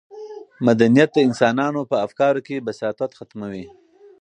مدنیت 0.67 1.09
د 1.13 1.17
انسانانو 1.27 1.81
په 1.89 1.95
افکارو 2.05 2.39
کې 2.47 2.63
بساطت 2.67 3.11
ختموي. 3.19 3.65